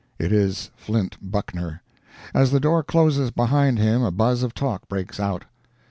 It 0.17 0.31
is 0.33 0.71
Flint 0.75 1.15
Buckner. 1.21 1.83
As 2.33 2.49
the 2.49 2.59
door 2.59 2.81
closes 2.81 3.29
behind 3.29 3.77
him 3.77 4.01
a 4.01 4.09
buzz 4.09 4.41
of 4.41 4.55
talk 4.55 4.87
breaks 4.89 5.19
out. 5.19 5.45